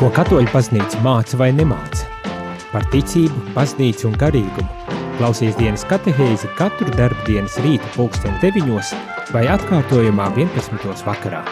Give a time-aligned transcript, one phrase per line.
[0.00, 2.06] Ko katoļu paznīca māca vai nemāca?
[2.70, 4.94] Par ticību, paznīcu un garīgumu.
[5.18, 8.94] Klausies dienas katehēzi katru darbu dienas rīta pulksten 9
[9.34, 11.04] vai atkārtojumā 11.
[11.04, 11.42] vakarā.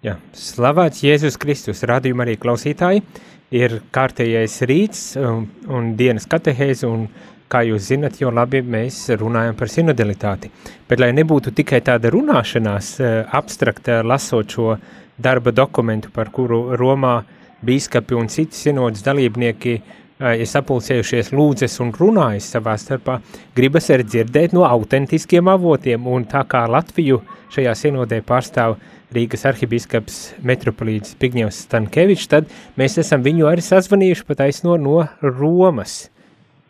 [0.00, 3.04] Ja, slavēts Jēzus Kristus, radījuma arī klausītāji,
[3.52, 7.10] ir kārtējais rīts un, un dienas katehēze un
[7.52, 10.50] kā jūs zinat, jo labi mēs runājam par sinodalitāti.
[10.88, 14.76] Bet lai nebūtu tikai tāda runāšanās eh, abstrakta, lasot šo
[15.22, 17.20] darba dokumentu, par kuru Romā
[17.62, 23.20] bīskapi un citi sinodas dalībnieki eh, ir sapulcējušies lūdzes un runājas savā starpā,
[23.56, 27.20] gribas arī dzirdēt no autentiskiem avotiem, un tā kā Latviju
[27.52, 28.78] šajā sinodē pārstāv
[29.12, 32.48] Rīgas arhibīskaps metropolīts Pigņevs Stankevičs, tad
[32.80, 36.06] mēs esam viņu arī sazvanījuši pat aizno no Romas.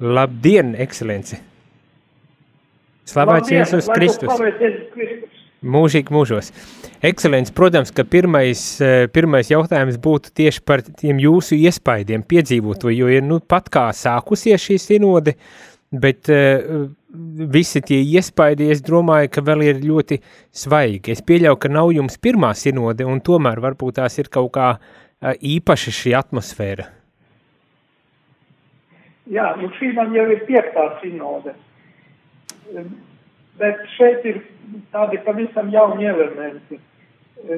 [0.00, 1.36] Labdien, ekscelence!
[3.08, 4.30] Slavēts Jēzus Kristus!
[5.62, 6.48] Mūžīgi mūžos.
[7.06, 13.06] Ekscelents, protams, ka pirmais, eh, pirmais jautājums būtu tieši par tiem jūsu iespaidiem piedzīvoto, jo
[13.06, 15.36] ir nu pat kā sākusies šī sinode,
[15.92, 16.88] bet uh,
[17.52, 20.18] visi tie iespaidi, es domāju, ka vēl ir ļoti
[20.50, 21.12] svaigi.
[21.12, 25.34] Es pieļauju, ka nav jums pirmā sinode, un tomēr varbūt tās ir kaut kā uh,
[25.36, 26.88] īpaša šī atmosfēra.
[29.30, 31.54] Jā, nu šī man jau ir piektā sinode.
[33.60, 34.40] Bet šeit ir
[34.94, 36.80] tādi pavisam jauni elementi.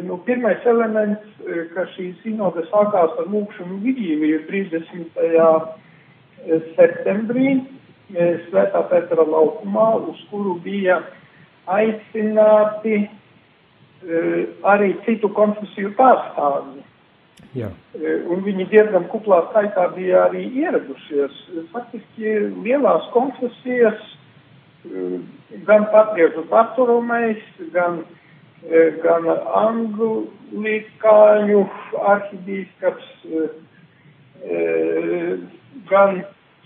[0.05, 1.25] Nu, pirmais elements,
[1.75, 5.19] ka šī sinode sākās ar lūkšanu vigīliju 30.
[6.77, 7.59] septembrī
[8.15, 11.01] Svētā Petra laukumā, uz kuru bija
[11.73, 13.07] aicināti
[14.69, 16.85] arī citu konfesiju pārstāvji.
[17.55, 17.69] Jā.
[17.95, 21.35] E, un viņi diezgan kuplā skaitā bija arī ieradušies.
[21.71, 22.33] Faktiski
[22.65, 24.01] lielās konfesijas,
[24.89, 25.21] e,
[25.69, 27.39] gan patriešu paturumais,
[27.77, 28.01] gan,
[28.67, 29.23] e, gan
[29.63, 31.61] anglikāņu
[32.15, 33.07] arhibīskaps,
[35.89, 36.11] gan,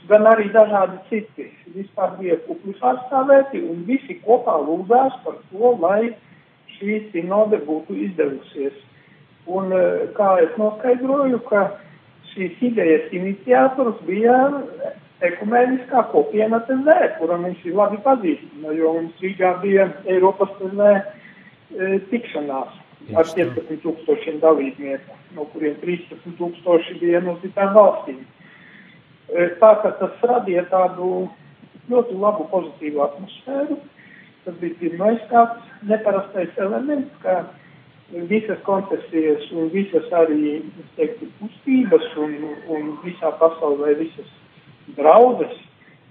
[0.09, 1.45] gan arī dažādi citi.
[1.77, 6.03] Vispār bija kupli pārstāvēti un visi kopā lūdzās par to, lai
[6.79, 8.88] šī sinode būtu izdevusies.
[9.49, 11.67] Un eh, kā es noskaidroju, ka
[12.33, 14.37] šīs idejas iniciators bija
[15.25, 21.01] ekumēniskā kopiena TV, kuram viņš ir labi pazīstama, jo mums Rīgā bija Eiropas TV e,
[22.13, 22.77] tikšanās
[23.19, 28.21] ar 15 tūkstošiem dalībnieku, no kuriem 13 tūkstoši bija no citām valstīm.
[29.29, 31.29] E, tā ka tas radīja tādu
[31.91, 33.81] ļoti labu pozitīvu atmosfēru.
[34.45, 37.43] Tas bija pirmais tāds neparastais elements, ka
[38.13, 40.63] visas konfesijas un visas arī,
[40.97, 42.37] teiktu, kustības un,
[42.73, 44.31] un visā pasaulē visas
[44.97, 45.57] draudzes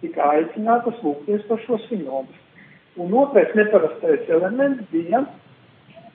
[0.01, 2.43] tika aicinātas lūgties par šo sinodu.
[2.97, 5.23] Un otrais neparastais elements bija,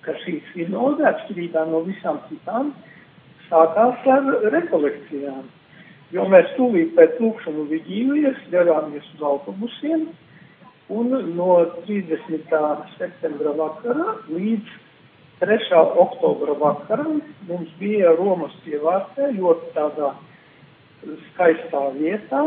[0.03, 2.73] ka šī sinode, atšķirībā no visām citām,
[3.49, 5.45] sākās ar rekolekcijām.
[6.13, 10.09] Jo mēs tūlīt pēc lūkšanu vigīlijas devāmies uz autobusiem,
[10.93, 11.53] un no
[11.87, 12.51] 30.
[12.99, 14.75] septembra vakara līdz
[15.43, 15.75] 3.
[15.99, 17.03] oktobra vakarā
[17.49, 20.13] mums bija Romas pievārtē ļoti tādā
[21.33, 22.43] skaistā vietā,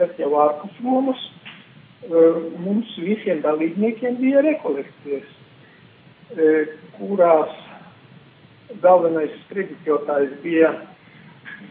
[0.00, 1.22] bet jau ārpus Romas.
[2.64, 5.28] Mums visiem dalībniekiem bija rekolekcijas,
[6.96, 7.54] kurās
[8.82, 10.72] galvenais kreditotājs bija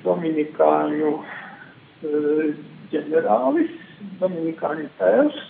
[0.06, 1.18] Dominikāņu
[2.94, 3.76] ģenerālis,
[4.24, 5.44] Dominikāņu tēvs.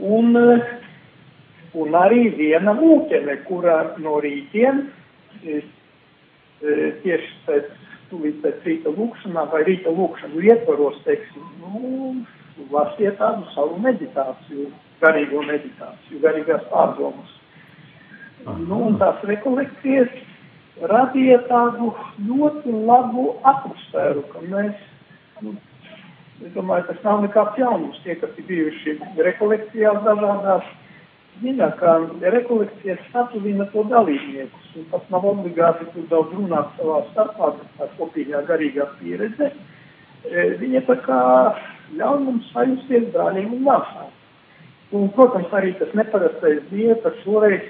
[0.00, 0.40] Un
[1.78, 4.84] un arī viena mūķene, kurā no rītiem
[5.42, 5.62] e,
[7.02, 7.70] tieši pēc,
[8.42, 12.24] pēc rīta lūkšanā vai rīta lūkšanu ietvaros, teiksim, nu,
[12.72, 14.68] lasiet tādu savu meditāciju,
[15.02, 17.38] garīgo meditāciju, garīgās pārdomas.
[18.44, 20.12] Nu, un tās rekolekcijas
[20.90, 21.92] radīja tādu
[22.26, 24.78] ļoti labu atmosfēru, ka mēs,
[25.44, 25.54] nu,
[26.42, 28.96] es domāju, tas nav nekāds jaunums, tie, kas ir bijuši
[29.28, 30.66] rekolekcijās dažādās,
[31.42, 37.52] zina, ka rekolekcijas satuvina to dalībniekus, un pat nav obligāti tur daudz runāt savā starpā,
[37.58, 39.50] bet tā kopīgā garīgā pieredze,
[40.24, 41.20] e, viņa tā kā
[41.98, 44.10] ļauj mums sajusties brāļiem un māsām.
[44.92, 47.68] Un, protams, arī tas neparastais bija, ka šoreiz,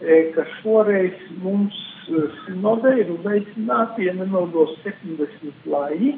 [0.00, 1.76] e, ka šoreiz mums
[2.08, 6.16] e, sinodē ir uzaicināti, ja nemaldos, 70 laiņi,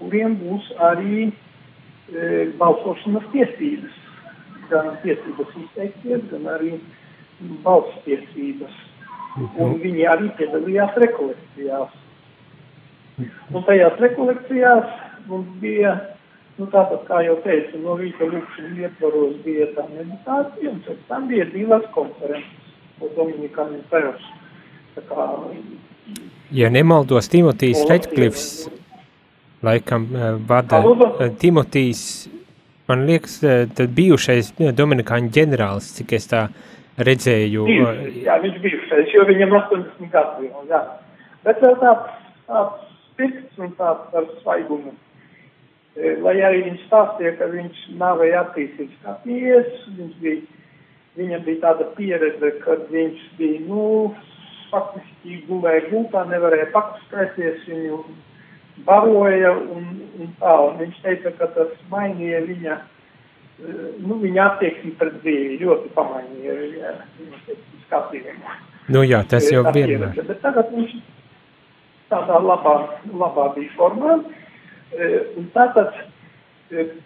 [0.00, 1.32] kuriem būs arī e,
[2.60, 4.00] balsošanas tiesības
[4.72, 6.72] gan tiesības izteikties, gan arī
[7.64, 8.80] balss tiesības.
[9.60, 11.94] Un viņi arī piedalījās rekolekcijās.
[13.52, 14.90] Un tajās rekolekcijās
[15.28, 15.94] mums bija,
[16.58, 21.28] nu tāpat kā jau teicu, no rīta lūkšana ietvaros bija tā meditācija, un pēc tam
[21.32, 22.58] bija divas konferences.
[23.00, 24.26] ko Dominikāņu tevs.
[24.94, 25.24] Tā kā,
[26.52, 28.68] Ja nemaldos, Timotīs Reģklifs
[29.64, 31.28] laikam eh, vada Lūdzu.
[32.92, 36.46] Man liekas, eh, tad bijušais Dominikāņu ģenerālis, cik es tā
[37.00, 37.64] redzēju.
[37.68, 40.82] bijušais, jā, viņš bijušais, jo viņam 80 gadu jā.
[41.46, 42.18] Bet vēl tāds,
[42.48, 44.92] tāds spirts un tāds ar svaigumu.
[45.96, 50.60] E, Lai arī viņš stāstīja, ka viņš nāvēja attīstīts kā tiesas, viņš bija,
[51.20, 54.14] viņam bija tāda pieredze, kad viņš bija, nu,
[54.72, 57.98] faktiski gulēja gultā, nevarēja pakustēties, viņu
[58.86, 59.88] baroja un,
[60.18, 62.78] un tā, un viņš teica, ka tas mainīja viņa,
[63.62, 68.56] e, nu, viņa attieksmi pret dzīvi, ļoti pamainīja viņa, viņa teiksim, skatījumu.
[68.92, 70.16] Nu jā, tas jau vienmēr.
[70.26, 70.96] Bet tagad viņš
[72.12, 72.76] tādā labā,
[73.12, 74.18] labā bija formā.
[74.92, 75.94] E, Un tātad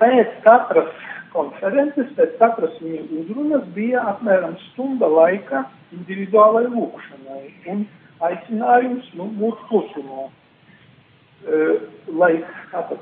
[0.01, 0.95] pēc katras
[1.35, 5.65] konferences, pēc katras viņa uzrunas bija apmēram stunda laika
[5.95, 7.85] individuālai lūkšanai un
[8.27, 10.29] aicinājums nu, būt klusumā.
[11.45, 11.67] E,
[12.17, 12.33] Lai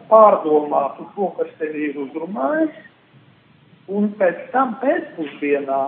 [0.09, 2.77] pārdomātu to, kas tevi ir uzrunājis,
[3.93, 5.81] un pēc tam pēcpusdienā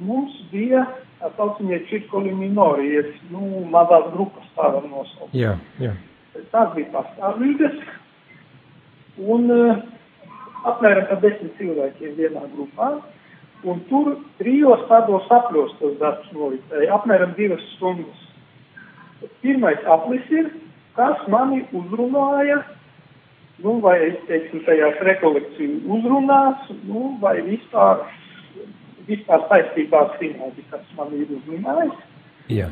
[0.00, 0.86] mums bija
[1.20, 5.36] tā saucamie čirkoli minorijas, nu, mazās grupas tā var nosaukt.
[5.36, 5.92] Jā, jā.
[6.50, 7.76] Tās bija pastāvīgas,
[9.22, 9.84] un uh,
[10.72, 12.90] apmēram par desmit cilvēkiem vienā grupā,
[13.64, 18.20] un tur trijos tādos apļos tas darbs noritēja, apmēram divas stundas.
[19.40, 20.50] Pirmais aplis ir,
[20.98, 22.60] kas mani uzrunāja,
[23.64, 23.98] nu, vai,
[24.28, 28.04] teiksim, tajās rekolekciju uzrunās, nu, vai vispār,
[29.08, 32.00] vispār saistībā ar sinodi, kas man ir uzrunājis
[32.54, 32.70] jā.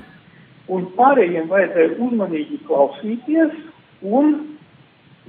[0.72, 3.54] un pārējiem vajadzēja uzmanīgi klausīties
[4.02, 4.34] un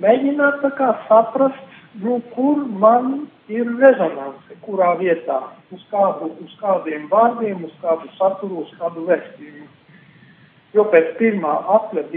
[0.01, 1.69] mēģināt tā kā saprast,
[2.01, 5.39] nu, kur man ir rezonance, kurā vietā,
[5.75, 9.69] uz, kādu, uz kādiem vārdiem, uz kādu saturu, uz kādu vēstījumu.
[10.73, 12.07] Jo pēc pirmā apļa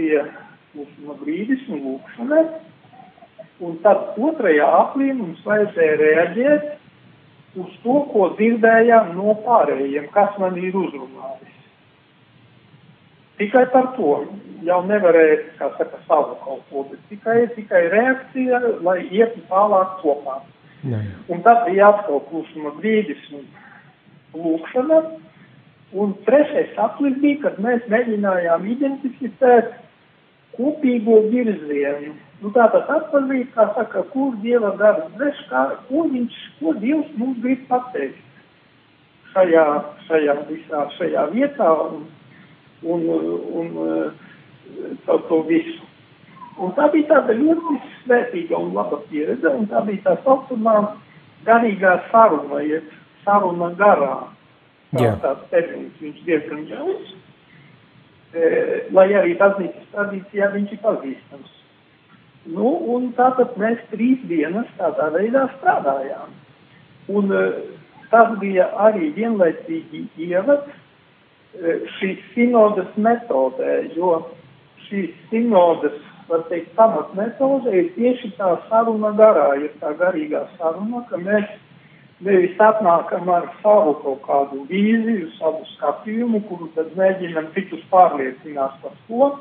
[0.77, 2.41] klusuma brīdis un lūkšana,
[3.65, 6.67] un tad otrajā aplī mums vajadzēja reaģēt
[7.57, 11.55] uz to, ko dzirdējām no pārējiem, kas man ir uzrunājis.
[13.37, 14.13] Tikai par to
[14.65, 20.39] jau nevarēja, kā saka, savu kaut ko, bet tikai, tikai reakcija, lai ietu tālāk kopā.
[20.85, 21.01] Jā.
[21.33, 23.45] Un tad bija atkal klusuma brīdis un
[24.37, 25.01] lūkšana.
[25.97, 29.69] Un trešais aplis bija, kad mēs mēģinājām identificēt
[30.57, 32.15] kopīgo virzienu.
[32.41, 37.63] Nu, tātad atpazīt, kā saka, kur Dieva dreš, kā, ko viņš, ko Dievs mums grib
[37.69, 38.21] pateikt
[39.33, 39.65] šajā,
[40.07, 42.05] šajā visā, šajā vietā un,
[42.83, 43.07] un,
[43.61, 45.83] un, un caur to visu.
[46.57, 50.77] Un tā bija tāda ļoti svētīga un laba pieredze, un tā bija tā saucamā
[51.45, 52.89] garīgā saruna, jeb
[53.25, 54.15] saruna garā.
[54.95, 55.13] Tā, Jā.
[55.21, 57.09] tāds termins, viņš diezgan jauns,
[58.93, 61.53] lai arī baznīcas tradīcijā viņš ir pazīstams.
[62.47, 66.35] Nu, un tātad mēs trīs dienas tādā veidā strādājām.
[67.07, 67.31] Un
[68.11, 70.75] tas bija arī vienlaicīgi ievads
[71.97, 74.19] šīs sinodas metodē, jo
[74.87, 75.95] šīs sinodas,
[76.27, 81.47] var teikt, pamatmetode ir tieši tā saruna garā, ir tā garīgā saruna, ka mēs
[82.25, 88.95] nevis atnākam ar savu kaut kādu vīziju, savu skatījumu, kuru tad mēģinam citus pārliecināt par
[89.07, 89.31] to,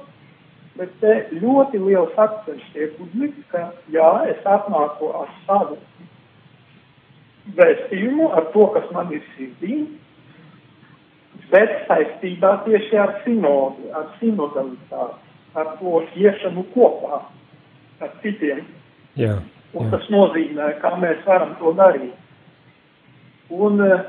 [0.76, 5.78] bet te ļoti liels akcents tiek uzlikts, ka jā, es atnāku ar savu
[7.56, 9.80] vēstījumu, ar to, kas man ir sirdī,
[11.52, 17.22] bet saistībā tieši ar sinodu, ar sinodalitāti, ar to iešanu kopā
[18.02, 18.66] ar citiem.
[19.16, 19.38] Jā,
[19.76, 19.96] Un jā.
[19.96, 22.14] tas nozīmē, kā mēs varam to darīt.
[23.54, 24.00] Un uh,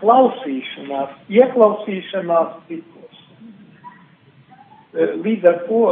[0.00, 3.22] klausīšanās, ieklausīšanās citos.
[4.94, 5.82] Uh, līdz ar to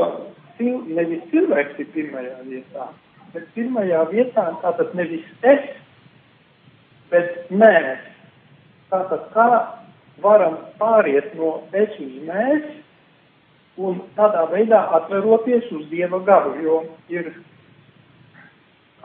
[0.59, 2.89] cil, nevis cilvēks ir pirmajā vietā,
[3.35, 5.65] bet pirmajā vietā tātad nevis es,
[7.13, 8.11] bet mēs.
[8.93, 9.49] Tātad kā
[10.23, 12.67] varam pāriet no es uz mēs
[13.77, 16.77] un tādā veidā atveroties uz Dieva garu, jo
[17.11, 17.33] ir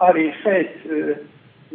[0.05, 1.15] arī šeit eh,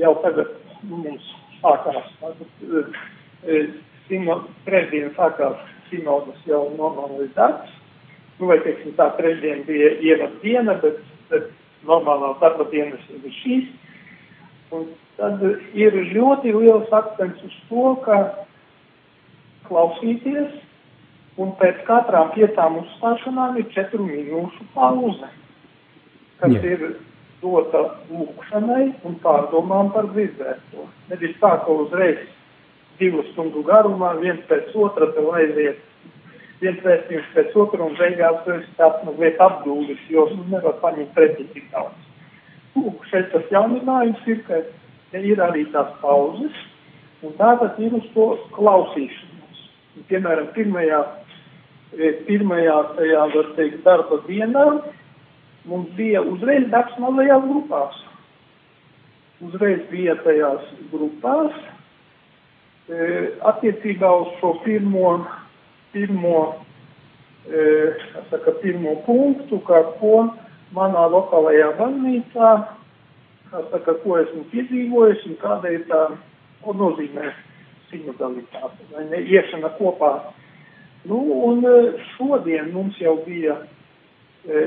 [0.00, 0.52] jau tagad
[0.90, 1.26] mums
[1.62, 3.70] sākās, eh,
[4.08, 5.60] sino, trešdien sākās
[5.90, 7.70] sinodas jau normālais darbs,
[8.38, 11.00] nu vai teiksim tā trešdien bija ievad diena, bet,
[11.30, 11.50] bet
[11.86, 13.70] normālā darba dienas ir šīs,
[14.74, 14.88] un
[15.18, 15.42] tad
[15.78, 18.18] ir ļoti liels akcents uz to, ka
[19.68, 20.60] klausīties,
[21.40, 25.30] un pēc katrām piecām uzstāšanām ir četru minūšu pauze,
[26.42, 26.74] kas Jā.
[26.74, 26.86] ir
[27.44, 30.88] dota lūkšanai un pārdomām par dzirdēto.
[31.10, 32.22] Nevis tā, ka uzreiz
[33.00, 35.82] divu stundu garumā, viens pēc otra tev aiziet,
[36.62, 41.12] viens vēstījums pēc otra un beigās tu esi tāds mazliet apdūlis, jo nu, nevar paņemt
[41.16, 42.10] pretī tik daudz.
[42.74, 44.62] Lūk, šeit tas jauninājums ir, ka
[45.18, 46.56] ir arī tās pauzes,
[47.24, 49.60] un tātad ir uz to klausīšanos.
[50.10, 51.00] Piemēram, pirmajā,
[51.94, 54.66] e, pirmajā tajā, var teikt, darba dienā
[55.64, 58.02] mums bija uzreiz darbs mazajās grupās.
[59.44, 61.56] Uzreiz bija tajās grupās,
[62.88, 63.09] e,
[63.50, 65.16] attiecībā uz šo pirmo,
[65.92, 66.38] pirmo,
[67.49, 67.64] e,
[68.30, 70.28] saka, pirmo punktu, kā ko
[70.75, 72.52] manā lokālajā baznīcā,
[73.50, 76.06] saka, ko esmu piedzīvojis un kāda ir tā,
[76.64, 77.35] nozīmē
[77.90, 80.14] sinodalitāte, vai ne, iešana kopā.
[81.04, 81.18] Nu,
[81.50, 81.75] un e,
[82.14, 83.59] šodien mums jau bija
[84.49, 84.62] e,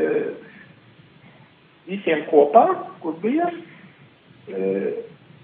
[1.87, 2.65] visiem kopā,
[3.03, 3.49] kur bija,
[4.47, 4.93] e,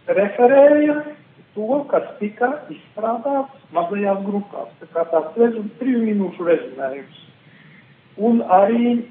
[0.07, 0.99] referēja
[1.55, 4.71] to, kas tika izstrādāts mazajās grupās.
[4.81, 7.19] Tā kā tāds rezum, triju minūšu rezumējums.
[8.29, 9.03] Un arī e,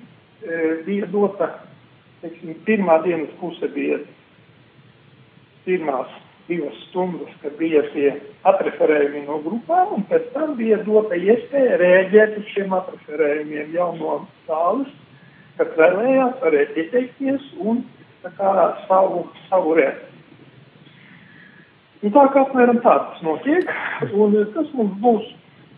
[0.87, 1.53] bija dota,
[2.23, 4.03] teiksim, pirmā dienas puse bija
[5.67, 6.11] pirmās
[6.49, 8.09] divas stundas, kad bija šie
[8.51, 14.17] atreferējumi no grupām, un pēc tam bija dota iespēja rēģēt uz šiem atreferējumiem jau no
[14.49, 14.91] zāles
[15.63, 17.85] kas vēlējās, varēja pieteikties un
[18.25, 18.55] kā,
[18.89, 20.11] savu, savu reakciju.
[22.03, 23.69] Nu, tā kā apmēram tā tas notiek,
[24.11, 25.29] un tas mums būs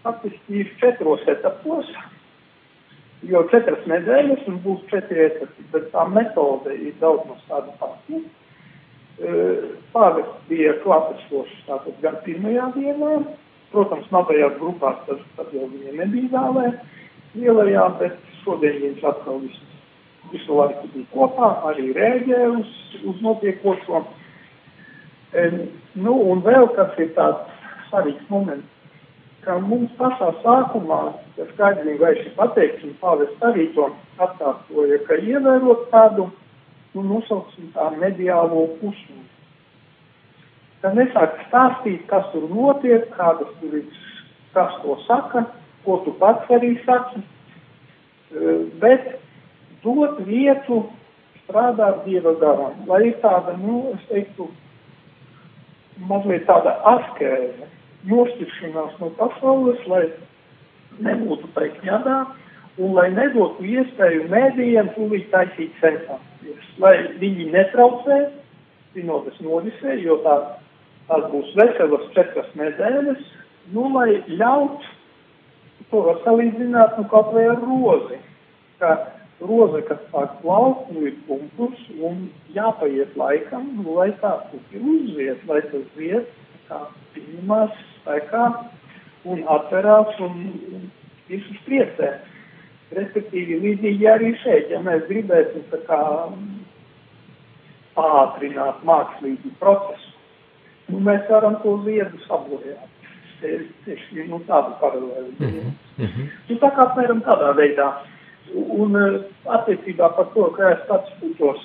[0.04, 1.90] faktiski četros etapos,
[3.28, 8.22] jo četras nedēļas un būs četri etapi, bet tā metode ir daudz no tāda pati.
[9.92, 13.12] Pāvests bija klātesošs tātad gan pirmajā dienā,
[13.74, 16.72] protams, mazajās grupās tas, tad jau viņiem nebija zālē
[17.36, 19.73] lielajā, bet šodien viņš atkal visu,
[20.32, 22.70] visu laiku bija kopā, arī rēģēja uz,
[23.10, 24.04] uz notiekošo.
[25.34, 25.48] E,
[25.98, 27.50] nu, un vēl kas ir tāds
[27.88, 28.70] svarīgs moments,
[29.44, 31.00] ka mums pašā sākumā,
[31.38, 33.90] ja skaidrīgi vairs ir pateikts, un pāvests arī to
[34.24, 36.30] atkārtoja, ka ievērot tādu,
[36.94, 39.20] nu, nosauksim tā mediālo pusmu.
[40.80, 43.86] Ka nesāk stāstīt, kas tur notiek, kādas tur ir,
[44.56, 45.46] kas to saka,
[45.84, 47.24] ko tu pats arī saki,
[48.34, 49.20] Eh, bet
[49.84, 50.84] dot vietu
[51.44, 54.48] strādāt Dieva garam, lai ir tāda, nu, es teiktu,
[56.08, 57.68] mazliet tāda askēze,
[58.08, 60.06] nošķiršanās no pasaules, lai
[61.04, 62.18] nebūtu kņadā
[62.82, 68.18] un lai nedotu iespēju mēdījiem tūlīt taisīt sensācijas, lai viņi netraucē
[68.94, 70.34] sinodas norisē, jo tā,
[71.08, 73.22] tās būs veselas četras nedēļas,
[73.74, 74.84] nu, lai ļaut
[75.90, 78.18] to var salīdzināt nu, kaut vai ar rozi.
[78.80, 78.94] Kā
[79.48, 85.60] roze, kas sāk plaukt, nu ir punktus un jāpaiet laikam, lai tā puķi uzziet, lai
[85.70, 86.30] tas ziet,
[86.68, 86.80] kā
[87.14, 88.44] pieņemās spēkā
[89.32, 90.40] un atverās un,
[91.28, 92.14] visus priecē.
[92.94, 96.00] Respektīvi, līdzīgi arī šeit, ja mēs gribēsim tā kā
[97.94, 100.12] pātrināt mākslīgu procesu,
[100.90, 102.90] nu, mēs varam to ziedu sabojāt
[103.84, 105.32] tieši nu, tādu paralēli.
[105.38, 106.28] Mm -hmm.
[106.48, 107.88] Nu, tā kā apmēram tādā veidā.
[108.52, 109.20] Un eh,
[109.56, 111.62] attiecībā par to, kā es pats jutos,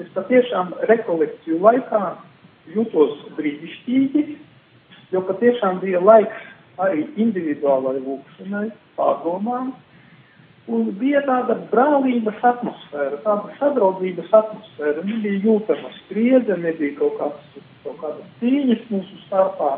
[0.00, 2.02] es patiešām rekolekciju laikā
[2.74, 4.24] jutos brīnišķīgi,
[5.14, 6.48] jo patiešām bija laiks
[6.82, 8.68] arī individuālai lūkšanai,
[8.98, 9.72] pārdomām,
[10.72, 17.98] un bija tāda brālības atmosfēra, tāda sadraudzības atmosfēra, nebija jūtama spriedze, nebija kaut kādas, kaut
[18.02, 19.74] kādas cīņas mūsu starpā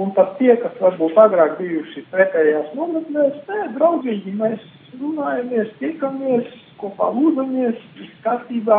[0.00, 4.62] Un pat tie, kas varbūt agrāk bijuši pretējās nometnēs, nē, draudzīgi mēs
[4.96, 6.46] runājamies, tiekamies,
[6.80, 8.78] kopā lūdzamies, viss kārtībā.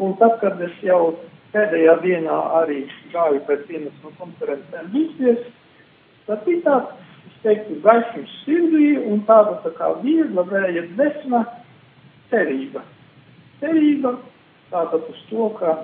[0.00, 1.18] Un tad, kad es jau
[1.52, 5.44] pēdējā dienā arī gāju pēc vienas no konferencēm līdzies,
[6.28, 11.44] tad bija tāds, es teiktu, gaismas sirdī un tāda tā kā viegla vēja desma
[12.32, 12.86] cerība.
[13.60, 14.16] Cerība
[14.72, 15.76] tātad uz to, ka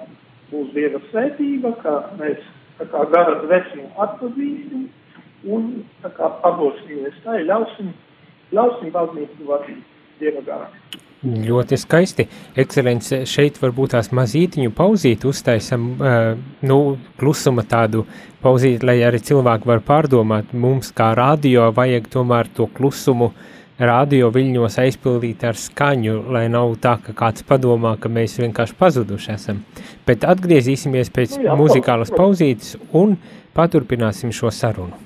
[0.48, 2.40] būs Dieva svētība, ka mēs
[2.84, 4.86] kā gara dvēsmu atpazīsim
[5.56, 5.66] un
[6.02, 7.92] tā kā padosimies tai, ļausim,
[8.56, 9.82] ļausim baznīcu vadīt
[10.20, 10.70] Dieva garā.
[11.26, 12.26] Ļoti skaisti.
[12.60, 15.88] Ekscelence, šeit varbūt tās mazītiņu pauzīti uztaisam,
[16.68, 16.78] nu,
[17.20, 18.04] klusuma tādu
[18.44, 20.52] pauzīti, lai arī cilvēki var pārdomāt.
[20.52, 26.76] Mums kā radio vajag tomēr to klusumu uh, radio viļņos aizpildīt ar skaņu, lai nav
[26.82, 29.64] tā, ka kāds padomā, ka mēs vienkārši pazuduši esam.
[30.08, 33.18] Bet atgriezīsimies pēc nu Jā, muzikālas pauzītes un
[33.56, 35.05] paturpināsim šo sarunu.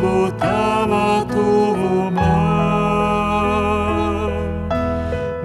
[0.00, 2.36] būt tavā tuvumā.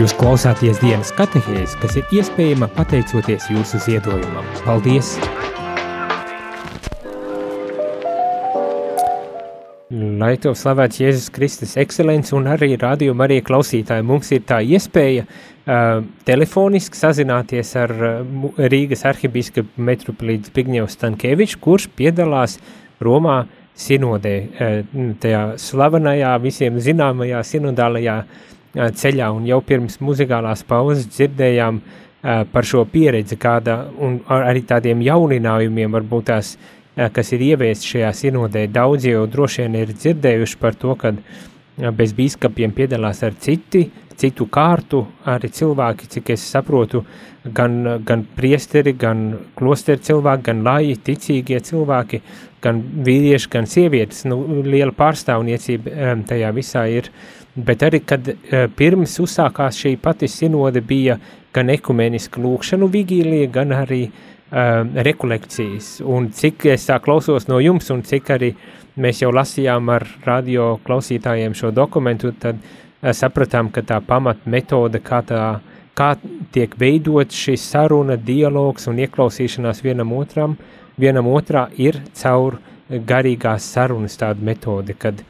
[0.00, 4.46] Jūs klausāties dienas katehēs, kas ir iespējama pateicoties jūsu ziedojumam.
[4.64, 5.10] Paldies!
[10.22, 15.26] Lai to slavēts Jēzus Kristus ekscelents un arī rādījuma arī klausītāji, mums ir tā iespēja
[15.26, 22.56] uh, telefoniski sazināties ar uh, Rīgas arhibīskapu metropolītu Zbigņevu Stankēviču, kurš piedalās
[23.04, 23.42] Romā
[23.76, 24.80] sinodē, uh,
[25.20, 32.68] tajā slavenajā, visiem zināmajā sinodālajā uh, ceļā, un jau pirms muzikālās pauzes dzirdējām uh, par
[32.68, 36.76] šo pieredzi, kāda, un ar arī tādiem jauninājumiem varbūt tās uh,
[37.08, 38.66] kas ir ieviest šajā sinodē.
[38.72, 41.14] Daudzi jau droši vien ir dzirdējuši par to, ka
[41.96, 43.86] bez bīskapiem piedalās ar citi,
[44.20, 47.04] citu kārtu arī cilvēki, cik es saprotu,
[47.56, 52.20] gan, gan priesteri, gan klosteri cilvēki, gan laji, ticīgie cilvēki,
[52.60, 54.26] gan vīrieši, gan sievietes.
[54.28, 57.08] Nu, liela pārstāvniecība tajā visā ir.
[57.54, 58.28] Bet arī, kad
[58.78, 61.16] pirms uzsākās šī pati sinode, bija
[61.54, 67.60] gan ekumeniska lūkšanu vigīlija, gan arī uh, uh, rekolekcijas, un cik es tā klausos no
[67.62, 68.50] jums, un cik arī
[69.00, 75.02] mēs jau lasījām ar radio klausītājiem šo dokumentu, tad uh, sapratām, ka tā pamat metode,
[75.04, 75.60] kā, tā,
[75.94, 76.12] kā
[76.54, 80.58] tiek veidot šis saruna, dialogs un ieklausīšanās vienam otram,
[81.00, 82.58] vienam otrā ir caur
[82.90, 85.22] garīgās sarunas tāda metode, kad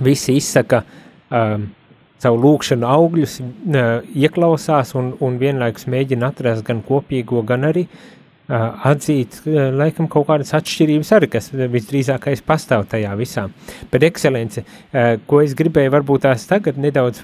[0.00, 0.98] visi izsaka um,
[1.30, 8.10] savu lūkšanu augļus, uh, ieklausās un, un vienlaikus mēģina atrast gan kopīgo, gan arī uh,
[8.90, 13.46] atzīt, laikam, kaut kādas atšķirības arī, kas visdrīzākais pastāv tajā visā.
[13.92, 14.64] Bet ekscelence,
[15.30, 17.22] ko es gribēju varbūt tās tagad nedaudz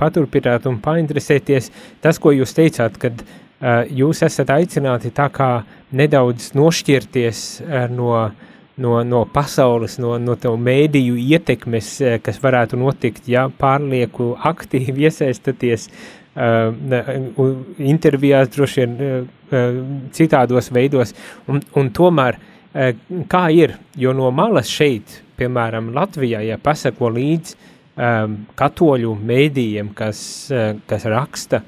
[0.00, 1.70] paturpināt un painteresēties,
[2.02, 3.22] tas, ko jūs teicāt, kad
[3.94, 5.50] jūs esat aicināti tā kā
[5.94, 7.44] nedaudz nošķirties
[7.94, 8.10] no,
[8.76, 11.90] no, no pasaules, no, no tev mēdīju ietekmes,
[12.24, 16.72] kas varētu notikt, ja pārlieku aktīvi iesaistaties uh,
[17.78, 19.68] intervijās, droši vien uh,
[20.16, 21.14] citādos veidos,
[21.50, 22.90] un, un tomēr uh,
[23.30, 30.20] kā ir, jo no malas šeit, piemēram, Latvijā, ja pasako līdz um, katoļu mēdījiem, kas,
[30.52, 31.62] uh, kas raksta,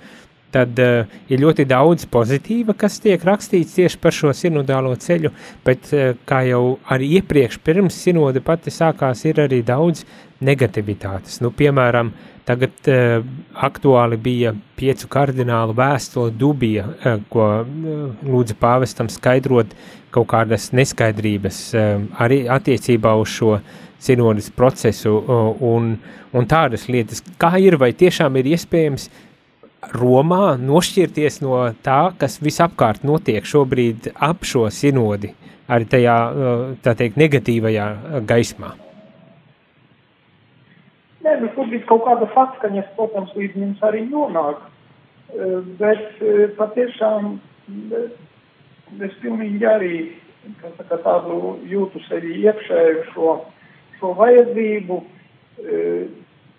[0.56, 5.32] tad uh, ir ļoti daudz pozitīva, kas tiek rakstīts tieši par šo sinodālo ceļu,
[5.66, 10.06] bet uh, kā jau arī iepriekš pirms sinode pati sākās, ir arī daudz
[10.44, 11.42] negativitātes.
[11.44, 13.24] Nu, piemēram, uh, Tagad uh,
[13.58, 19.72] aktuāli bija piecu kardinālu vēstule Dubija, uh, ko uh, lūdza pāvestam skaidrot
[20.14, 23.56] kaut kādas neskaidrības uh, arī attiecībā uz šo
[23.98, 25.96] sinodas procesu uh, un,
[26.30, 27.24] un tādas lietas.
[27.34, 29.08] Kā ir, vai tiešām ir iespējams
[29.96, 35.34] Romā nošķirties no tā, kas visapkārt notiek šobrīd ap šo sinodi,
[35.68, 37.86] arī tajā, uh, tā teikt, negatīvajā
[38.26, 38.72] gaismā?
[41.26, 44.60] Nē, nu, bija kaut kāda atskaņas, protams, līdz mums arī nonāk.
[45.34, 47.32] Eh, bet eh, patiešām
[47.90, 48.12] eh,
[49.02, 49.96] es pilnīgi arī
[50.76, 53.32] saka, tādu jūtu sevi iekšēju šo,
[53.98, 55.00] šo vajadzību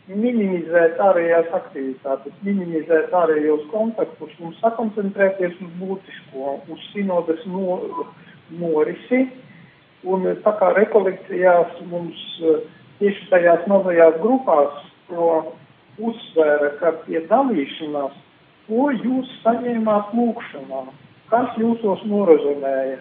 [0.08, 7.80] minimizēt ārējās aktivitātes, minimizēt ārējos kontaktus un sakoncentrēties uz būtisko, uz sinodes no,
[8.60, 9.26] norisi.
[10.08, 12.22] Un tā kā rekolekcijās mums
[13.02, 15.32] tieši tajās mazajās grupās to
[15.98, 18.16] uzsvēra, ka pie dalīšanās,
[18.68, 20.84] ko jūs saņēmāt lūkšanā,
[21.32, 23.00] kas jūsos norezonēja,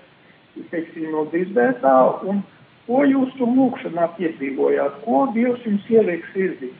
[0.73, 2.43] teiksim, no dzirdētā, un
[2.87, 6.73] ko jūs tur lūkšanā piedzīvojāt, ko Dievs jums ieliek sirdī.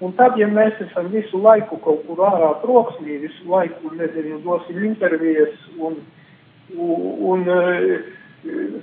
[0.00, 4.80] Un tad, ja mēs esam visu laiku kaut kur ārā troksnī, visu laiku, nezinu, dosim
[4.88, 5.98] intervijas un,
[6.72, 7.44] un, un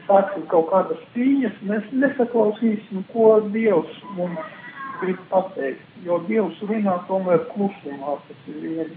[0.05, 4.61] sāksim kaut kādas cīņas, mēs nesaklausīsim, ko Dievs mums
[5.01, 5.81] grib pateikt.
[6.05, 8.87] Jo Dievs runā tomēr klusumā, tas ir viena,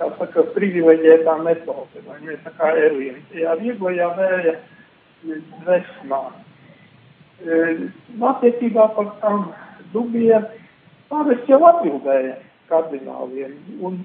[0.00, 4.56] kā saka, privileģētā metode, vai ne, tā kā Elīna, tajā vieglajā vēja
[5.62, 6.20] dvēsmā.
[7.44, 7.62] E,
[8.34, 9.48] attiecībā par tam
[9.94, 10.42] dubija
[11.12, 12.36] pārēc jau atbildēja
[12.70, 14.00] kardināliem, un,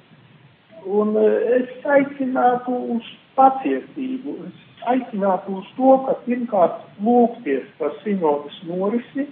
[0.86, 9.28] un es aicinātu uz pacietību, es aicinātu uz to, ka pirmkārt lūgties par sinodas norisi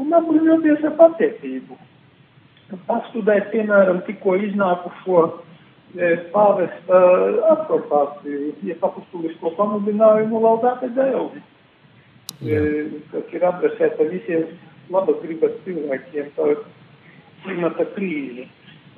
[0.00, 1.78] un apbruņoties ar pacietību.
[2.88, 11.42] Pastudēt, piemēram, tikko iznākušo e, pāvesta e, apkorpāciju, ja papustulisko pamudinājumu laudāte Dēlvi,
[12.40, 12.62] e,
[13.12, 14.46] kas ir adresēta visiem
[14.92, 16.56] labas gribas cilvēkiem par
[17.44, 18.48] klimata krīzi.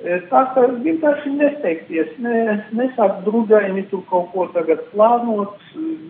[0.05, 5.57] E, tā kā vienkārši nesteigties, ne, nesākt drudaini tur kaut ko tagad plānot,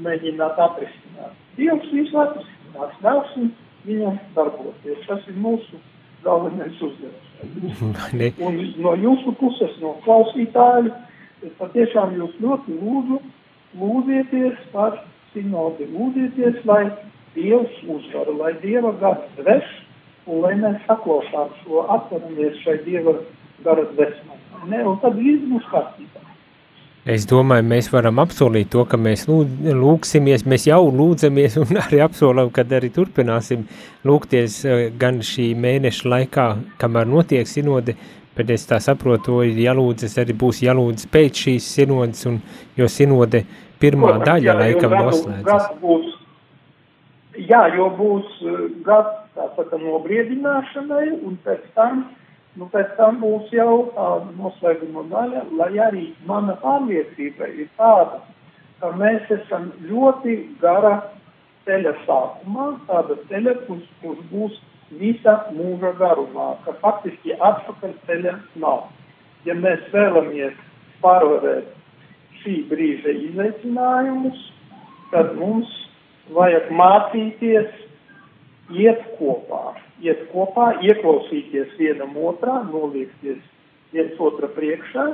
[0.05, 1.37] mēģināt atrisināt.
[1.59, 3.53] Dievs visu atrisinās, ļausim
[3.85, 5.05] viņam darboties.
[5.09, 5.81] Tas ir mūsu
[6.25, 7.31] galvenais uzdevums.
[8.47, 10.93] Un no jūsu puses, no klausītāju,
[11.61, 13.19] patiešām jūs ļoti lūdzu,
[13.81, 15.03] lūdzieties par
[15.35, 16.87] sinodi, lūdzieties, lai
[17.35, 19.71] Dievs uzvara, lai Dieva gars veš,
[20.27, 23.19] un lai mēs saklausām šo atveramies šai Dieva
[23.65, 24.41] gara dvēsmē.
[24.65, 26.25] Un tad viss būs kārtībā.
[27.05, 32.49] Es domāju, mēs varam apsolīt to, ka mēs lūksimies, mēs jau lūdzamies un arī apsolam,
[32.49, 33.67] kad arī turpināsim
[34.09, 36.47] lūgties eh, gan šī mēneša laikā,
[36.81, 37.93] kamēr notiek sinode,
[38.35, 42.41] bet es tā saprotu, ir jālūdzas, arī būs jālūdzas pēc šīs sinodes, un,
[42.81, 43.45] jo sinode
[43.85, 45.69] pirmā Protams, daļa jā, laikam noslēdzas.
[45.85, 46.17] Būs,
[47.37, 52.07] jā, jo būs eh, gads, tā saka, nobriedināšanai, un pēc tam
[52.55, 58.21] Nu, pēc tam būs jau tāda noslēguma daļa, lai arī mana pārliecība ir tāda,
[58.79, 60.93] ka mēs esam ļoti gara
[61.67, 64.61] ceļa sākumā, tāda ceļa, kurš, kurš būs
[65.01, 68.87] visa mūža garumā, ka faktiski atpakaļ ceļa nav.
[69.49, 70.55] Ja mēs vēlamies
[71.03, 71.73] pārvarēt
[72.45, 74.47] šī brīža izaicinājumus,
[75.11, 75.75] tad mums
[76.39, 77.84] vajag mācīties
[78.73, 83.41] iet kopā iet kopā, ieklausīties vienam otrā, noliekties
[83.95, 85.07] viens otra priekšā,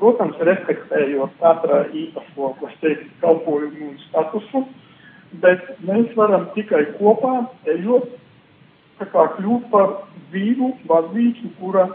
[0.00, 4.66] protams, respektējot katra īpašo, kas teikt, kalpojumu un statusu,
[5.42, 8.12] bet mēs varam tikai kopā ejot,
[9.00, 9.96] tā kā kļūt par
[10.28, 11.88] dzīvu baznīcu, kura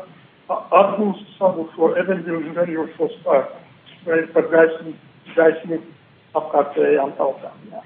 [0.52, 3.64] atgūst savu šo evanģelizajošo spēku,
[4.08, 4.98] vai par gaismu,
[5.38, 5.82] gaismu
[6.42, 7.66] apkārtējām tautām.
[7.72, 7.86] Jā.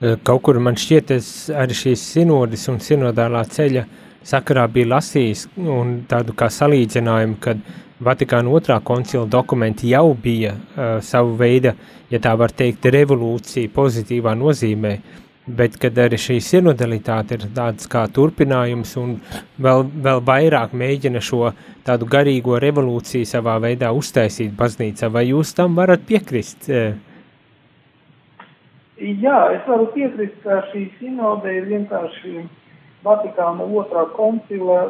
[0.00, 3.82] Eh, Kaut kur man šķiet, es arī šīs sinodas un sinodālā ceļa
[4.28, 7.62] sakarā bija lasījis un tādu kā salīdzinājumu, kad
[7.98, 11.72] Vatikāna otrā koncila dokumenti jau bija uh, savu veidu,
[12.12, 14.92] ja tā var teikt, revolūcija pozitīvā nozīmē,
[15.58, 19.16] bet kad arī šī sinodalitāte ir tāds kā turpinājums un
[19.58, 21.50] vēl, vēl vairāk mēģina šo
[21.88, 26.70] tādu garīgo revolūciju savā veidā uztaisīt baznīcā, vai jūs tam varat piekrist?
[26.70, 26.94] Uh,
[28.98, 32.40] Jā, es varu piekrist, ka šī sinode ir vienkārši
[33.06, 34.88] Vatikāna otrā koncila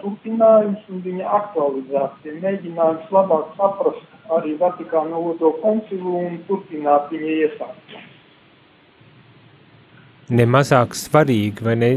[0.00, 8.02] turpinājums un viņa aktualizācija, mēģinājums labāk saprast arī Vatikāna otro koncilu un turpināt viņa iesākumu.
[10.40, 11.92] Nemazāk svarīgi, vai ne,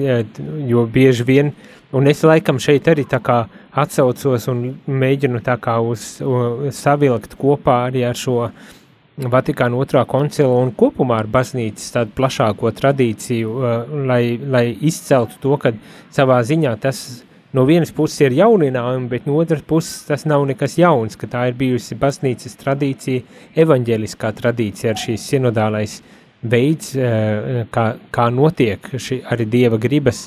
[0.68, 1.56] jo bieži vien,
[1.96, 7.38] un es laikam šeit arī tā kā atsaucos un mēģinu tā kā uz, uz savilkt
[7.40, 8.72] kopā arī ar šo uh,
[9.14, 15.54] Vatikāna otrā koncila un kopumā ar baznīcas tādu plašāko tradīciju, uh, lai, lai izceltu to,
[15.62, 15.72] ka
[16.14, 17.22] savā ziņā tas
[17.54, 21.46] no vienas puses ir jauninājumi, bet no otras puses tas nav nekas jauns, ka tā
[21.52, 23.28] ir bijusi baznīcas tradīcija,
[23.62, 26.00] evaņģeliskā tradīcija ar šīs sinodālais
[26.42, 30.26] veids, uh, kā, kā notiek šī arī Dieva gribas,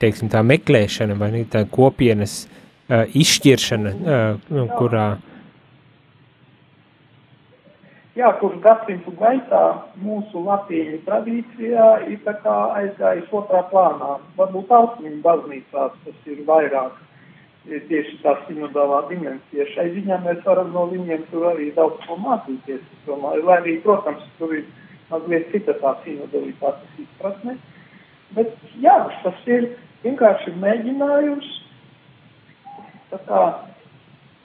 [0.00, 3.96] teiksim tā meklēšana vai tā kopienas uh, izšķiršana,
[4.80, 5.08] kurā
[8.16, 9.62] jā, kurš gadsimtu gaitā
[10.02, 14.16] mūsu latīņu tradīcijā ir tā kā aizgājis otrā plānā.
[14.38, 16.96] Varbūt austrumu baznīcās tas ir vairāk
[17.66, 19.66] tieši tā sinodālā dimensija.
[19.74, 22.82] Šai ziņā mēs varam no viņiem tur arī daudz ko mācīties.
[23.06, 24.66] Domāju, lai arī, protams, tur ir
[25.10, 27.56] mazliet cita tā sinodalitātes izpratne.
[28.36, 29.70] Bet jā, tas ir
[30.04, 31.52] vienkārši mēģinājums
[33.10, 33.42] tā kā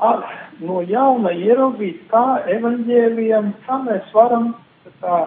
[0.02, 0.26] ar,
[0.60, 2.26] no jauna ieraudzīt, kā
[2.58, 4.52] evaņģēlijam, kā mēs varam
[5.02, 5.20] kā,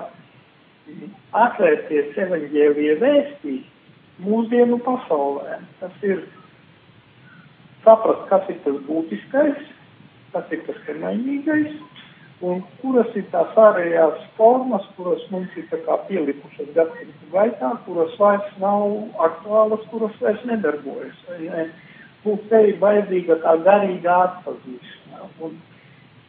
[1.44, 3.58] atvērties evaņģēlija vēstī
[4.24, 5.60] mūsdienu pasaulē.
[5.80, 6.24] Tas ir
[7.84, 9.64] saprast, kas ir tas būtiskais,
[10.34, 11.74] kas ir tas mainīgais,
[12.44, 18.88] un kuras ir tās ārējās formas, kuras mums ir pielikušas gadsimtu gaitā, kuras vairs nav
[19.28, 21.18] aktuālas, kuras vairs nedarbojas.
[21.28, 21.66] Vai ne?
[22.24, 25.28] Mums te ir vajadzīga tā garīga atpazīšana.
[25.44, 25.56] Un,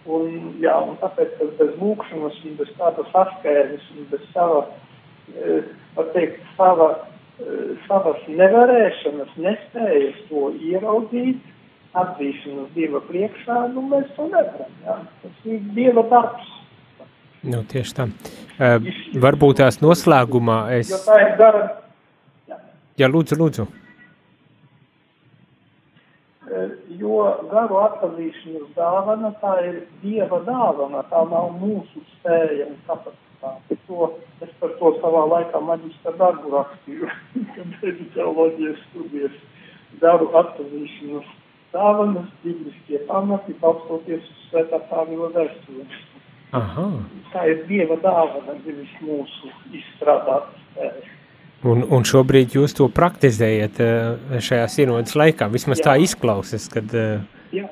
[0.05, 0.29] un,
[0.63, 4.65] jā, un tāpēc, bez lūkšanas un bez tāda saskēres un bez sava,
[5.33, 5.59] e,
[5.97, 6.89] var teikt, sava,
[7.39, 11.53] e, savas nevarēšanas, nespējas to ieraudzīt,
[11.95, 14.75] atzīšanas Dieva priekšā, nu mēs to nevaram.
[14.83, 14.99] Jā.
[15.23, 16.51] Tas ir Dieva darbs.
[17.45, 18.09] Nu, tieši tā.
[18.55, 18.87] Uh,
[19.21, 20.89] varbūt tās noslēgumā es...
[20.89, 21.65] Jo tā ir gara...
[22.49, 22.57] Jā,
[23.03, 23.67] jā lūdzu, lūdzu
[26.99, 27.19] jo
[27.51, 33.77] garu atpazīšanas dāvana tā ir Dieva dāvana, tā nav mūsu spēja un kapacitāte.
[33.87, 37.09] To, es par to savā laikā maģistra darbu rakstīju,
[37.55, 39.41] kad beidzu teoloģijas studijas
[40.01, 41.33] garu atpazīšanas
[41.75, 45.85] dāvanas, bibliskie pamati, balstoties uz svētā Pāvila vēstuli.
[47.33, 51.15] Tā ir Dieva dāvana, nevis mūsu izstrādāta spēja.
[51.65, 55.87] Un, un šobrīd jūs to praktizējat uh, šajā sinodas laikā, vismaz Jā.
[55.87, 57.23] tā izklausas, kad uh,
[57.55, 57.65] Jā.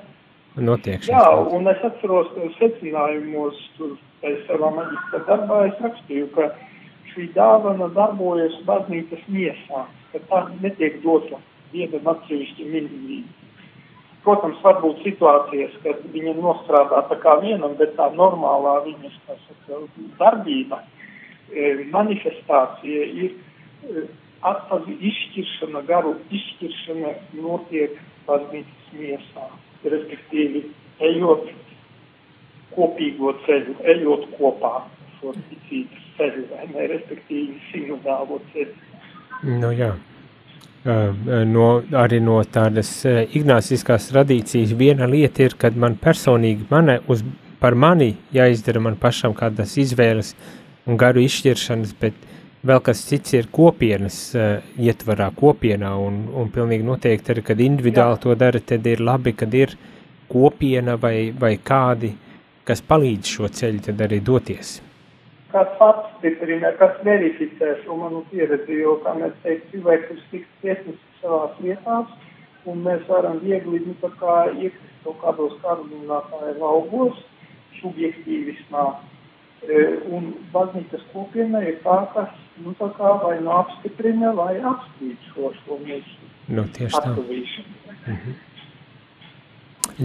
[0.57, 1.11] notiek šis.
[1.13, 6.49] Jā, un es atceros secinājumos, tur pēc savā maģiskā darbā es rakstīju, ka
[7.13, 11.37] šī dāvana darbojas baznīcas miesā, ka tā netiek dota
[11.73, 13.29] vienam atsevišķi minimīgi.
[14.23, 19.81] Protams, var būt situācijas, kad viņa nostrādā tā kā vienam, bet tā normālā viņas saka,
[20.21, 20.79] darbība,
[21.91, 23.33] manifestācija ir
[24.43, 29.49] atpazī izšķiršana, garu izšķiršana notiek baznīcas miesā,
[29.83, 30.65] respektīvi
[31.03, 31.51] ejot
[32.73, 34.73] kopīgo ceļu, ejot kopā
[35.19, 38.89] šo ticības ceļu, vai ne, respektīvi sinodālo ceļu.
[39.61, 39.93] Nu jā.
[40.83, 47.23] No, arī no tādas ignāciskās tradīcijas viena lieta ir, kad man personīgi mane, uz,
[47.63, 50.33] par mani jāizdara man pašam kādas izvēles
[50.83, 52.32] un garu izšķiršanas, bet uh,
[52.67, 58.17] vēl kas cits ir kopienas uh, ietvarā, kopienā, un, un pilnīgi noteikti arī, kad individuāli
[58.17, 58.21] Jā.
[58.25, 59.75] to dara, tad ir labi, kad ir
[60.31, 62.13] kopiena vai, vai kādi,
[62.67, 64.77] kas palīdz šo ceļu tad arī doties.
[65.53, 71.19] Kas apstiprina, kas verificē šo manu pieredzi, jo, kā mēs teikt, cilvēks ir tik tiesnesis
[71.21, 72.09] savās vietās,
[72.65, 77.19] un mēs varam viegli, nu, tā kā iekrist kaut kādos kārdinātāju laugos,
[77.81, 78.85] subjektīvismā,
[79.67, 79.83] e,
[80.15, 85.51] un baznīcas kopiena ir tā, kas nu, tā kā vai nu apstiprina, vai apstrīd šo,
[85.63, 87.13] šo mūsu nu, tieši tā.
[88.13, 88.33] Mhm.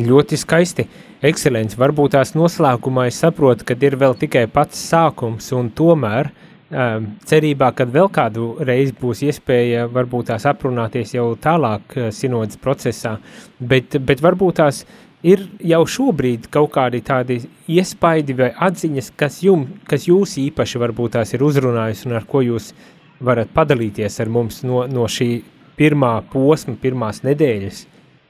[0.08, 0.88] ļoti skaisti.
[1.28, 6.30] Ekscelents, varbūt tās noslēgumā es saprotu, ka ir vēl tikai pats sākums un tomēr
[6.70, 12.61] um, cerībā, ka vēl kādu reizi būs iespēja varbūt tās aprunāties jau tālāk uh, sinodas
[12.61, 13.16] procesā,
[13.58, 14.84] bet, bet varbūt tās
[15.26, 21.16] ir jau šobrīd kaut kādi tādi iespaidi vai atziņas, kas, jum, kas jūs īpaši varbūt
[21.18, 22.72] tās ir uzrunājis un ar ko jūs
[23.20, 25.42] varat padalīties ar mums no, no šī
[25.78, 27.85] pirmā posma, pirmās nedēļas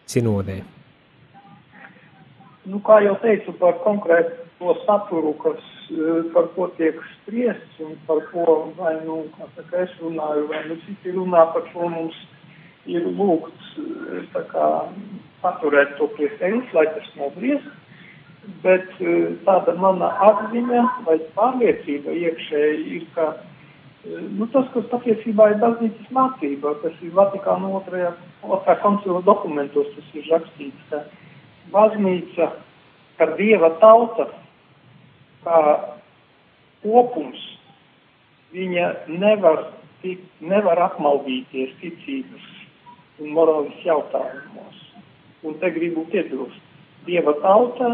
[0.08, 0.62] sinodē?
[2.68, 5.60] Nu, kā jau teicu, par konkrētu to saturu, kas
[5.92, 9.48] eh, par ko tiek spriests un par ko vai nu, kā
[9.84, 12.16] es runāju, vai nu citi runā, par ko mums
[12.88, 14.68] ir lūgts eh, tā kā
[15.42, 17.68] paturēt to pie sevis, lai tas nobriest,
[18.64, 25.50] bet eh, tāda mana atziņa vai pārliecība iekšēji ir, ka eh, nu, tas, kas patiesībā
[25.52, 28.14] ir baznīcas mācība, tas ir Vatikāna otrajā,
[28.46, 31.04] otrā koncila dokumentos, tas ir rakstīts, ka
[31.74, 32.52] baznīca,
[33.20, 34.30] ka Dieva tauta,
[35.44, 35.62] kā
[36.82, 37.40] kopums,
[38.54, 39.68] viņa nevar,
[40.40, 42.52] nevar apmaldīties ticības
[43.18, 44.87] un morāles jautājumos
[45.42, 46.64] un te gribu piebilst,
[47.06, 47.88] Dieva tauta,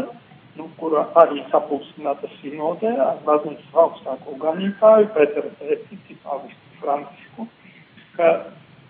[0.57, 7.47] nu, kura arī sapulcināta sinodē ar baznīcas augstāko ganītāju, Pēteru Pētici, Pāvistu Francisku,
[8.17, 8.31] ka,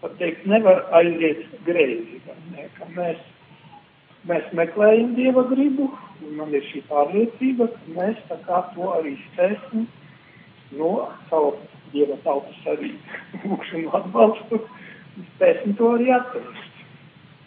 [0.01, 2.21] pat teikt, nevar aiziet greizi,
[2.53, 3.21] ne, ka mēs,
[4.29, 5.91] mēs meklējam Dieva gribu,
[6.25, 9.87] un man ir šī pārliecība, ka mēs tā kā to arī spēsim,
[10.79, 10.93] no
[11.29, 11.55] savu
[11.93, 12.95] Dieva tautas arī
[13.43, 14.61] lūkšanu atbalstu,
[15.35, 16.64] spēsim to arī atrast.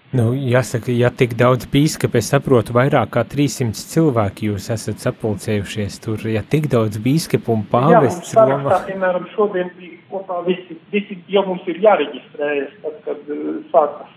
[0.08, 5.98] Nu, jāsaka, ja tik daudz bīskapi, es saprotu, vairāk kā 300 cilvēki jūs esat sapulcējušies
[6.00, 10.78] tur, ja tik daudz bīskapu un pāvests Jā, mums sarakstā, piemēram, šodien bija kopā visi,
[10.94, 14.16] visi, jo mums ir jāreģistrējas, tad, kad uh, sākas,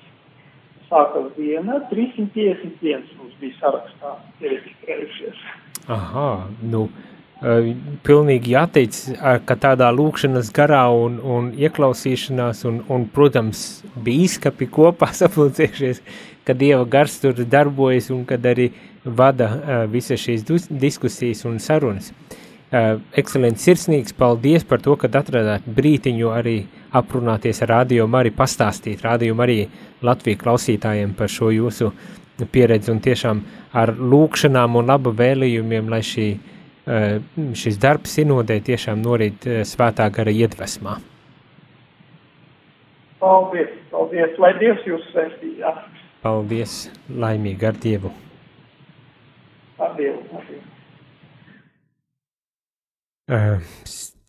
[0.88, 5.47] sākas diena, 351 mums bija sarakstā iereģistrējušies.
[5.91, 6.30] Aha,
[6.71, 8.97] nu, Uh, pilnīgi jāteic,
[9.49, 16.04] ka tādā lūkšanas garā un, un ieklausīšanās, un, un, protams, bīskapi kopā sapulcējušies,
[16.45, 18.69] ka Dieva gars tur darbojas un kad arī
[19.06, 22.12] vada visas šīs diskusijas un sarunas.
[22.71, 26.56] Ekscelents sirsnīgs, paldies par to, ka atradāt brītiņu arī
[26.95, 29.67] aprunāties ar Radio Mariju, pastāstīt Radio Mariju
[30.06, 31.89] Latviju klausītājiem par šo jūsu
[32.54, 33.43] pieredzi un tiešām
[33.75, 36.61] ar lūkšanām un laba vēlījumiem, lai šī uh,
[36.91, 40.97] šis darbs sinodē tiešām norīt eh, svētā gara iedvesmā.
[43.21, 45.73] Paldies, paldies, lai Dievs jūs sveitījā.
[46.25, 46.77] Paldies,
[47.10, 48.13] laimīgi ar Dievu.
[49.82, 50.67] Ar Dievu, ar Dievu.
[53.32, 53.62] Uh,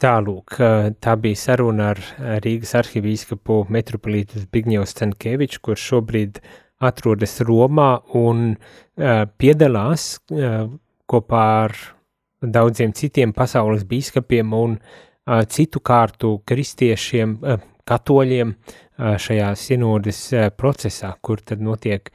[0.02, 0.56] Tālūk,
[0.98, 2.00] tā bija saruna ar
[2.42, 6.40] Rīgas arhivīskapu metropolītu Zbigņevs Cenkeviču, kurš šobrīd
[6.82, 8.56] atrodas Romā un
[9.38, 10.08] piedalās
[11.06, 11.76] kopā ar
[12.42, 20.48] daudziem citiem pasaules biskupiem un uh, citu kārtu kristiešiem, uh, katoļiem uh, šajā sinodas uh,
[20.56, 22.12] procesā, kur tad notiek,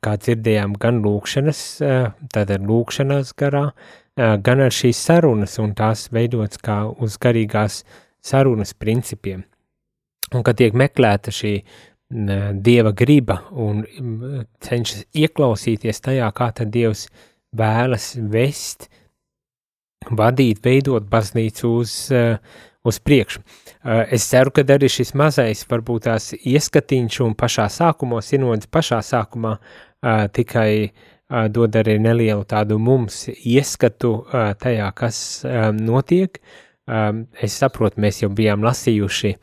[0.00, 6.06] kā dzirdējām, gan lūkšanas, uh, tātad lūkšanas garā, uh, gan ar šīs sarunas, un tās
[6.12, 7.82] veidots kā uz garīgās
[8.24, 9.44] sarunas principiem.
[10.32, 13.84] Un kad tiek meklēta šī uh, dieva griba un
[14.60, 17.06] cenšas ieklausīties tajā, kā tad dievs
[17.56, 18.88] vēlas vest
[20.10, 22.38] vadīt, veidot baznīcu uz, eh,
[22.84, 23.40] uz priekšu.
[23.84, 29.00] Eh, es ceru, ka arī šis mazais, varbūt tās ieskatiņš un pašā sākumā, sinodas pašā
[29.00, 29.58] sākumā,
[30.02, 30.92] eh, tikai
[31.48, 34.26] dod arī nelielu tādu mums ieskatu
[34.60, 36.36] tajā, kas notiek.
[37.40, 39.34] Es saprotu, mēs jau bijām lasījuši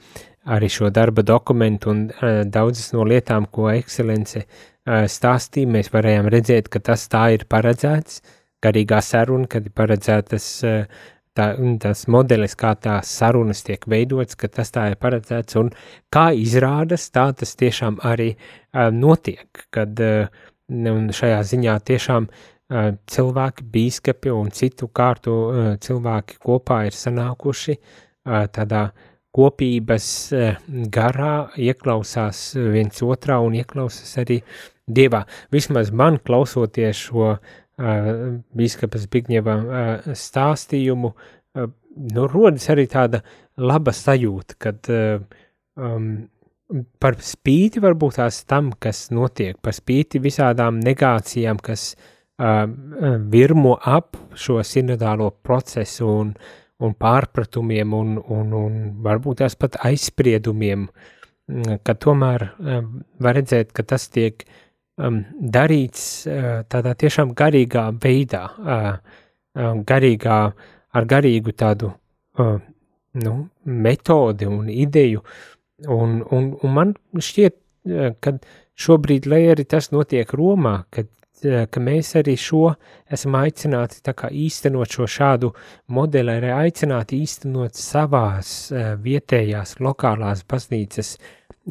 [0.45, 2.11] arī šo darba dokumentu un
[2.51, 4.45] daudzas no lietām, ko ekscelence
[4.85, 10.47] stāstīja, mēs varējām redzēt, ka tas tā ir paredzēts, uh, garīgā saruna, kad ir paredzētas
[10.67, 11.01] eh,
[11.37, 11.49] tā,
[11.81, 15.71] tas modelis, kā tās sarunas tiek veidotas, ka tas tā ir paredzēts, un
[16.13, 22.29] kā izrādas, tā tas tiešām arī uh, notiek, kad uh, šajā ziņā tiešām
[23.09, 25.31] cilvēki, bīskapi un citu kārtu
[25.81, 27.73] cilvēki kopā ir sanākuši
[28.53, 28.83] tādā
[29.33, 30.09] kopības
[30.93, 34.37] garā, ieklausās viens otrā un ieklausās arī
[34.85, 35.23] Dievā.
[35.49, 39.55] Vismaz man klausoties šo uh, Bīskapas Bigņeva
[40.17, 41.13] stāstījumu,
[41.59, 43.21] nu, rodas arī tāda
[43.59, 46.09] laba sajūta, kad um,
[47.01, 52.65] par spīti varbūt tās tam, kas notiek, par spīti visādām negācijām, kas uh,
[53.31, 56.33] virmo ap šo sinodālo procesu un,
[56.79, 60.87] un pārpratumiem un, un, un varbūt tās pat aizspriedumiem,
[61.83, 62.81] ka tomēr uh,
[63.23, 64.45] var redzēt, ka tas tiek
[64.99, 68.89] um, darīts uh, tādā tiešām garīgā veidā, uh,
[69.55, 70.39] uh, garīgā,
[70.93, 72.57] ar garīgu tādu uh,
[73.23, 75.23] nu, metodi un ideju,
[75.87, 78.35] un, un, un man šķiet, uh, ka
[78.79, 82.73] šobrīd, lai arī tas notiek Romā, kad ka mēs arī šo
[83.07, 84.01] esam aicināti
[84.43, 85.53] īstenot šo šādu
[85.95, 88.73] modeli, arī aicināti īstenot savās
[89.03, 91.13] vietējās lokālās baznīcas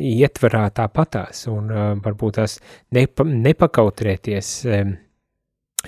[0.00, 2.58] ietverā tāpatās un uh, varbūt tās
[2.94, 4.96] nepa, nepakautrēties, um,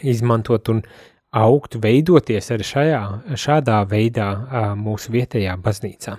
[0.07, 0.83] izmantot un
[1.37, 3.03] augt, veidoties arī šajā,
[3.39, 6.17] šādā veidā uh, mūsu vietējā baznīcā.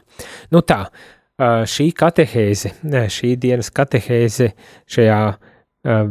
[0.55, 2.75] Nu tā, uh, šī katehēze,
[3.17, 4.51] šī dienas katehēze
[4.91, 6.05] šajā uh,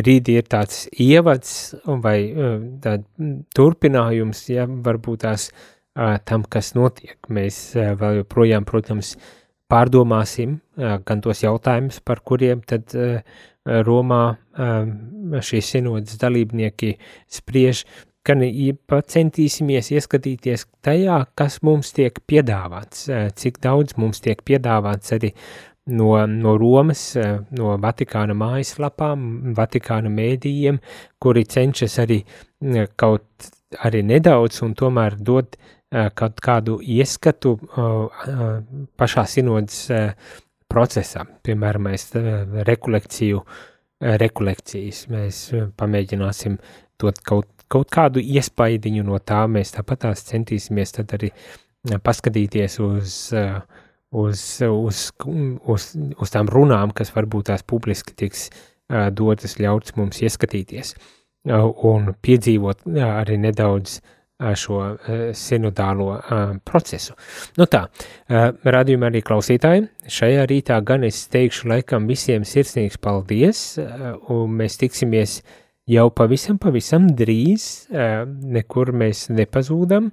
[0.00, 1.54] brīdī ir tāds ievads
[2.04, 2.98] vai uh, tā,
[3.56, 7.16] turpinājums, ja varbūt tās uh, tam, kas notiek.
[7.32, 9.40] Mēs uh, vēl joprojām, protams, uh,
[9.70, 12.94] pārdomāsim gan tos jautājumus, par kuriem tad
[13.64, 14.22] Romā
[15.48, 16.94] šīs sinodas dalībnieki
[17.32, 17.84] spriež,
[18.24, 23.06] gan centīsimies ieskatīties tajā, kas mums tiek piedāvāts,
[23.40, 25.32] cik daudz mums tiek piedāvāts arī
[25.92, 27.12] no, no Romas,
[27.56, 30.80] no Vatikāna mājaslapām, Vatikāna mēdījiem,
[31.20, 32.22] kuri cenšas arī
[33.00, 33.52] kaut
[33.84, 35.16] arī nedaudz un tomēr
[35.56, 35.72] uh,
[36.14, 37.54] kaut kādu ieskatu
[38.98, 39.84] pašā sinodas
[40.70, 42.08] procesā, piemēram, mēs
[42.66, 43.42] rekolekciju,
[44.24, 45.42] rekolekcijas, mēs
[45.78, 46.56] pamēģināsim
[47.00, 51.30] dot kaut, kaut kādu iespaidiņu no tā, mēs tāpat tās centīsimies tad arī
[52.02, 53.16] paskatīties uz,
[54.10, 58.48] uz, uz, uz, uz tām runām, kas varbūt tās publiski tiks
[59.14, 60.94] dotas ļauts mums ieskatīties.
[61.44, 64.12] Un piedzīvot arī nedaudz uh,
[64.58, 64.78] šo
[65.36, 66.18] sinodālo
[66.66, 67.16] procesu.
[67.58, 67.86] Nu tā,
[68.76, 69.86] radījumā arī klausītāji,
[70.18, 73.66] šajā rītā gan es teikšu laikam visiem sirsnīgs paldies,
[74.32, 75.38] un mēs tiksimies
[75.90, 80.10] jau pavisam, pavisam drīz, nekur mēs nepazūdam,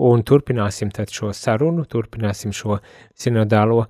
[0.00, 2.80] un turpināsim tad šo sarunu, turpināsim šo
[3.18, 3.84] sinodālo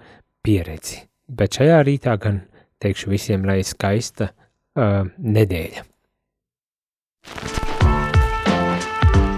[0.44, 1.04] pieredzi.
[1.30, 2.42] Bet šajā rītā gan
[2.82, 5.84] teikšu visiem, lai skaista uh, nedēļa.